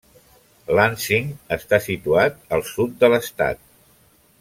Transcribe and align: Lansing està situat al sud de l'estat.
Lansing 0.79 1.29
està 1.57 1.81
situat 1.91 2.43
al 2.59 2.67
sud 2.75 3.01
de 3.05 3.15
l'estat. 3.17 3.67